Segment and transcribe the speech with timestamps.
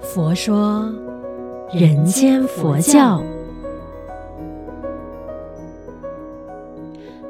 [0.00, 0.90] 佛说
[1.72, 3.22] 人间佛教。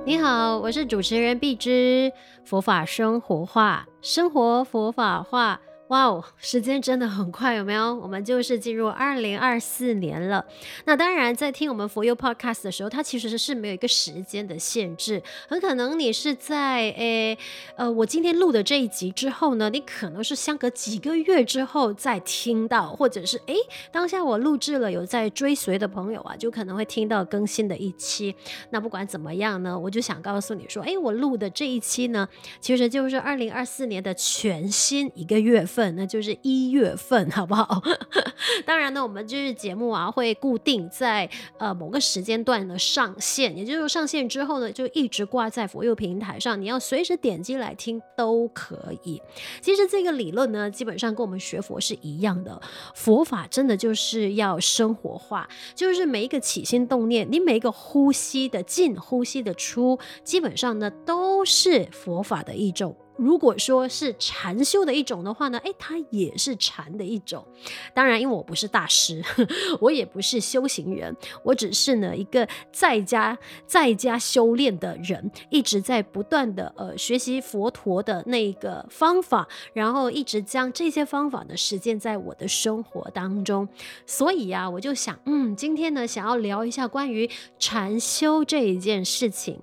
[0.04, 2.12] 你好，我是主持人碧芝，
[2.44, 5.60] 佛法生活化，生活佛法化。
[5.88, 7.94] 哇哦，时间真的很快，有没有？
[7.94, 10.44] 我们就是进入二零二四年了。
[10.84, 15.22] 那当然，在听我们佛佑 Podcast 的时候，它其实是没有一个时间的限制。
[15.48, 17.38] 很可能你是在诶
[17.76, 23.54] 呃，我今天录的这一集之后呢，你可能是相隔几个月之后再听到，或者是诶
[23.92, 28.34] 当下我录制了有在追随的朋友啊，就可能会听到更新的一期。
[28.70, 32.28] 那不管怎么样呢，我就想告诉你说，诶，我录的这一期呢，
[32.60, 35.64] 其实就是二零二四年的全新一个月。
[35.76, 37.82] 份那就是一月份， 好不好？
[38.64, 49.20] 当然呢，我们就是节目啊，会固定在呃某个时间段的上线，也就是上线之后呢，就一直挂在佛佑平台上，你要随时点击来听都可以。
[49.60, 52.58] 其实这个理论呢，基本上跟我们学佛是一样的，
[52.94, 62.96] 佛法真的就是要生活化，就是每一个起心动念，你每一个呼吸的进，呼吸的出，基本上呢都是佛法的一种。
[63.16, 67.46] 如果说是禅修的一种的话呢，诶，它也是禅的一种。
[67.94, 69.22] 当然，因为我不是大师，
[69.80, 73.36] 我也不是修行人，我只是呢一个在家
[73.66, 83.68] 在家修炼的人，一直在不断的呃学习佛陀的那个方法，然后一直将这些方法呢实践在我的生活当中。
[84.06, 89.60] 所以呀、啊，我就想，嗯，今天呢想要聊一下关于禅修这一件事情。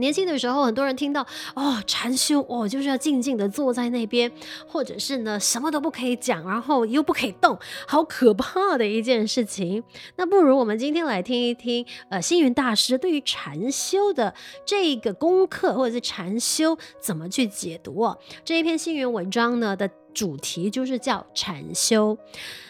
[0.00, 4.30] 年轻的时候，很多人听到哦禅修哦，就是要静静的坐在那边，
[4.66, 9.84] 或者是呢什么都不可以讲，然后又不可以动，好可怕的一件事情。
[10.16, 14.34] 那不如我们今天来听一听，呃，星云大师对于禅修的
[14.64, 18.18] 这个功课，或者是禅修怎么去解读哦。
[18.44, 22.18] 这一篇星云文章呢的主题就是叫禅修。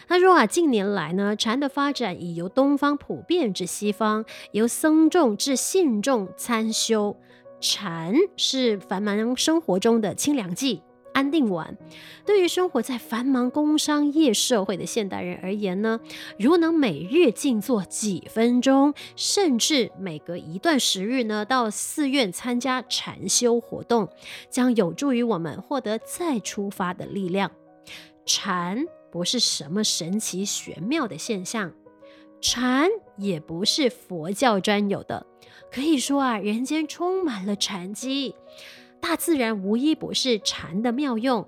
[0.07, 7.17] 他说啊，近年来呢，禅的发展已由东方普遍至西方，由僧众至信众参修。
[7.59, 10.81] 禅是繁忙生活中的清凉剂、
[11.13, 11.77] 安定丸。
[12.25, 15.99] 对于生活在繁忙工商业社会的现代人而言呢，
[16.37, 24.09] 如能每日静坐几分钟，甚至每隔一段时日呢，到寺院参加禅修活动，
[24.49, 27.51] 将有助于我们获得再出发的力量。
[28.25, 28.85] 禅。
[29.11, 31.73] 不是什么神奇玄妙的现象，
[32.39, 35.25] 禅也不是佛教专有的。
[35.69, 38.35] 可以说啊，人间充满了禅机，
[39.01, 41.47] 大自然无一不是禅的妙用。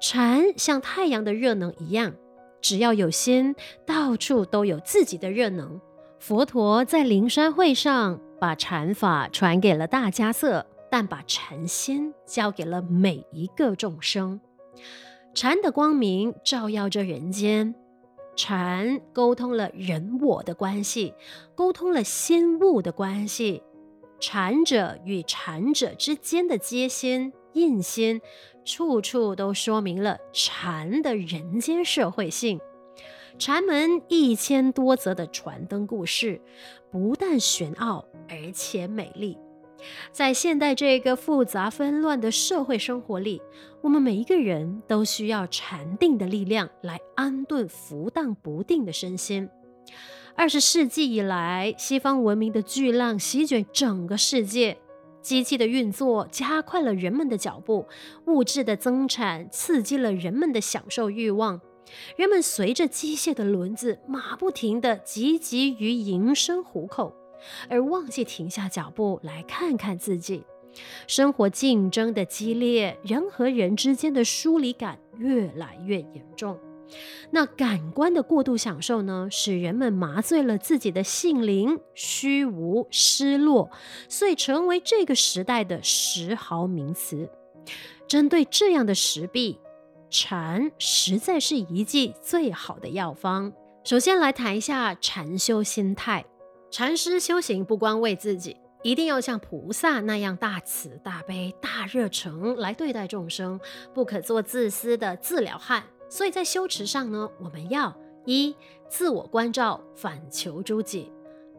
[0.00, 2.14] 禅像太阳的热能一样，
[2.60, 3.54] 只要有心，
[3.86, 5.80] 到处都有自己的热能。
[6.18, 14.40] 佛陀在灵山会上把禅法传给了大迦叶，但把禅心交给了每一个众生。
[15.34, 17.74] 禅的光明照耀着人间，
[18.36, 21.14] 禅沟通了人我的关系，
[21.54, 23.62] 沟通了心物的关系，
[24.22, 28.20] 禅者与禅者之间的接心、印心，
[28.64, 32.60] 处处都说明了禅的人间社会性。
[33.36, 36.40] 禅门一千多则的传灯故事，
[36.88, 39.36] 不但玄奥，而且美丽。
[40.12, 43.42] 在现代这个复杂纷乱的社会生活里，
[43.80, 49.50] 我们每一个人都需要禅定的力量来安顿浮荡不定的身心。
[50.34, 54.78] 二十世纪以来，西方文明的巨浪席卷整个世界，
[55.20, 57.86] 机器的运作加快了人们的脚步，
[58.26, 61.60] 物质的增产刺激了人们的享受欲望，
[62.16, 67.14] 人们随着机械的轮子马不停地汲汲于营生糊口。
[67.68, 70.44] 而忘记停下脚步来看看自己，
[71.06, 76.58] 生活竞争的激烈，人和人之间的疏离感越来越严重。
[77.30, 83.70] 那感官的过度享受呢，使人们麻醉了自己的性灵，虚无失落，
[84.08, 87.30] 所以成为这个时代的时髦名词。
[88.06, 89.58] 针对这样的时弊，
[90.10, 93.52] 禅实在是一剂最好的药方。
[93.84, 96.24] 首先来谈一下禅修心态。
[96.70, 103.60] 禅师修行不光为自己，一定要像菩萨那样大慈大悲、大热诚来对待众生，
[103.92, 105.84] 不可做自私的自了汉。
[106.12, 108.54] 所以在修持上呢，我们要一
[108.86, 111.10] 自我关照，反求诸己；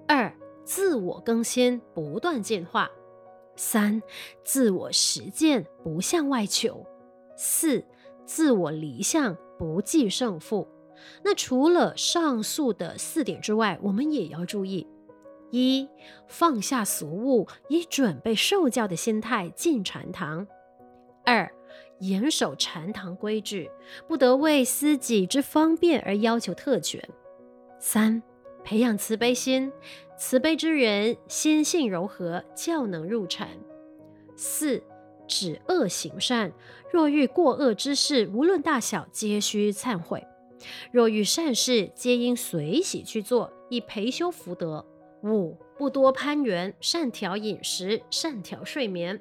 [0.08, 0.32] 二
[0.64, 2.86] 自我更新，不断进化；
[3.56, 4.00] 三
[4.44, 6.86] 自我实践，不向外求；
[7.36, 7.84] 四
[8.28, 10.68] 自我离相，不计胜负。
[11.24, 14.88] 那除了上述的四点之外，我们也要注意。
[15.50, 15.90] 一
[16.28, 20.46] 放下俗物，以准备受教的心态进禅堂；
[21.26, 21.52] 二
[22.00, 23.70] 严守禅堂规矩，
[24.08, 27.02] 不得为私己之方便而要求特权。
[27.80, 28.22] 三、
[28.64, 29.72] 培养慈悲心，
[30.18, 33.50] 慈悲之人心性柔和，较能入禅。
[34.36, 34.84] 四、
[35.28, 36.52] 止恶行善，
[36.92, 40.26] 若遇过恶之事，无论大小，皆须忏悔。
[40.92, 44.86] 若遇善事，皆应随喜去做，以培修福德。
[45.24, 49.20] 五、不多攀缘，善调饮食，善调睡眠。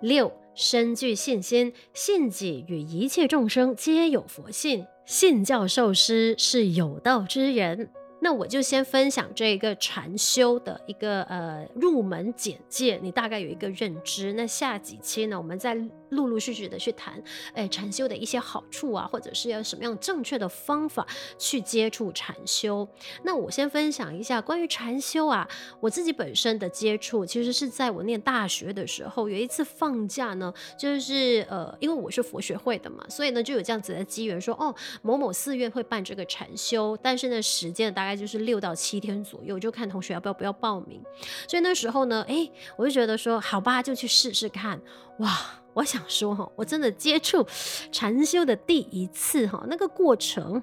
[0.00, 7.88] 六、深具信心，信己与一切众生皆有佛性，信教授师是有道之人。
[8.20, 14.32] 那我就先分享这个禅修的一个呃入门简介，你大概有一个认知。
[14.32, 15.76] 那下几期呢，我们再
[16.12, 17.22] 陆陆续续的去谈，
[17.52, 21.06] 哎，禅修的一些好处啊，或者是要什么样正确的方法
[21.36, 22.88] 去接触禅修。
[23.24, 25.46] 那我先分享一下关于禅修啊，
[25.80, 38.12] 我自己本身的接触，其实是在我念大学的时候，有一次放假呢，就是呃，因为我是佛学会的嘛，所以呢就有这样子的机缘说，哦，某某寺院会办这个禅修，但是呢时间大概。
[38.22, 41.02] 就是六到七天左右，就看同学要不要不要报名。
[41.48, 44.80] 所以那时候呢，哎，我就觉得说，好吧，就去试试看。
[45.18, 47.46] 哇，我想说哈，我真的接触
[47.92, 50.62] 禅修的第一次哈，那个过程，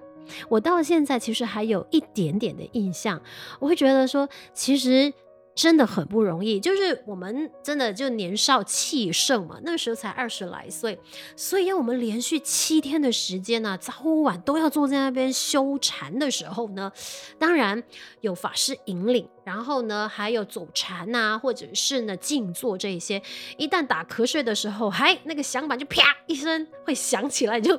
[0.50, 3.22] 我到现在其实还有一点点的印象。
[3.60, 5.14] 我会觉得说，其实。
[5.60, 10.98] 真的很不容易，就是我们真的就年少气盛嘛，那时候才二十来岁，
[11.36, 16.90] 所以要我们连续七天的时间呢、早晚都要坐在那边修禅的时候呢，
[17.38, 17.84] 当然
[18.22, 19.28] 有法师引领。
[19.46, 23.20] 然后呢，还有走禅呐、啊，或者是呢静坐这一些，
[23.58, 27.76] 一旦打瞌睡的时候，还那个响板就啪一声会响起来，就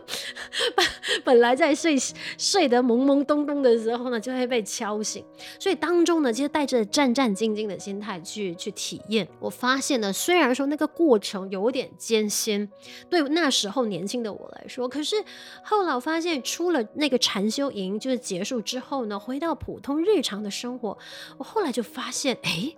[1.20, 1.97] 本本来在睡
[2.37, 5.25] 睡得懵懵懂懂的时候呢，就会被敲醒。
[5.61, 9.29] 所以当中呢，其实带着战战兢兢的心态去去体验。
[9.39, 12.69] 我发现呢，虽然说那个过程有点艰辛，
[13.09, 15.15] 对那时候年轻的我来说，可是
[15.63, 20.99] 后来发现，出了那个禅修营就是结束之后呢，回到普通日常的生活，
[21.39, 21.61] 我后。
[21.61, 22.75] 后来就发现，哎，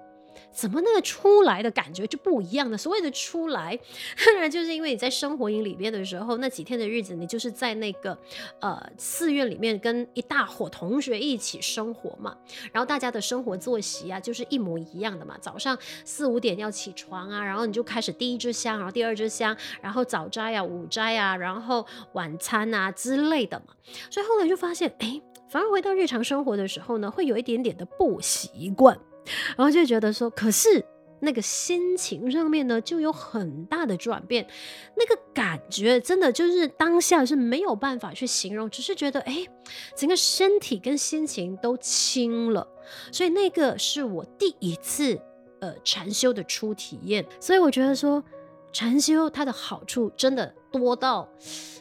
[0.53, 2.77] 怎么那个出来的感觉就不一样呢？
[2.77, 3.79] 所谓的出来，
[4.27, 8.17] 当然就是因为你在生活营里边的时候，那几天的日子，你就是在那个
[8.61, 12.37] 呃寺院里面跟一大伙同学一起生活嘛。
[12.71, 15.37] 然后大家的生活作息啊，就是一模一样的嘛。
[15.41, 23.75] 早上四五点要起床啊，然后你就开始第一支香，然后第二支香，然后早斋啊、午斋啊，然后晚餐啊之类的嘛。
[24.11, 25.21] 所以后来就发现，哎。
[25.49, 28.99] 反而回到日常生活的时候呢，会有一点点的不习惯，
[29.57, 30.85] 然后就觉得说，可是
[31.21, 34.47] 那个心情上面呢，就有很大的转变，
[34.97, 39.47] 那个感觉真的就是当下是没有办法去形容，只是觉得哎，
[39.97, 42.67] 整个身体跟心情都轻了，
[43.11, 45.21] 所以那个是我第一次
[45.61, 48.23] 呃禅修的初体验，所以我觉得说。
[48.73, 51.29] 禅修它的好处真的多到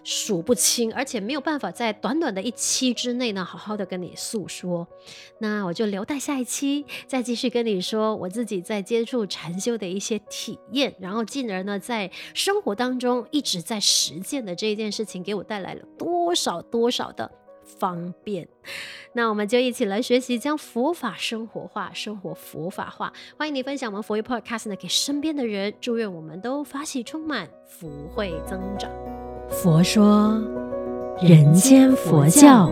[0.03, 4.88] 数不清，而且没有办法在短短的一期之内呢，好好的跟你诉说。
[5.39, 17.31] 那我就留待下一期再继续跟你说我自己在接触禅修的一些体验，然后进而呢，在生活当中一直在实践的这一件事情，给我带来了多少多少的。
[17.79, 18.47] 方便，
[19.13, 23.12] 那我们就一起来学习，将佛法生活化，生活佛法化。
[23.38, 25.73] 欢迎你分享我们佛语 Podcast 呢，给身边的人。
[25.79, 28.91] 祝愿我们都发喜充满，福慧增长。
[29.50, 30.41] 佛说，
[31.21, 32.71] 人间佛教。